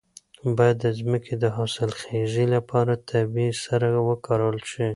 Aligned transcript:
باید 0.57 0.77
د 0.85 0.85
ځمکې 0.99 1.33
د 1.43 1.45
حاصلخیزۍ 1.57 2.45
لپاره 2.55 2.93
طبیعي 3.09 3.51
سره 3.65 3.87
وکارول 4.07 4.57
شي. 4.71 4.85